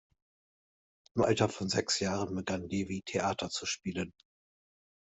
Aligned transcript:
Im 1.13 1.21
Alter 1.21 1.47
von 1.47 1.69
sechs 1.69 1.99
Jahren 1.99 2.33
begann 2.33 2.67
Levi 2.67 3.03
Theater 3.05 3.51
zu 3.51 3.67
spielen. 3.67 4.13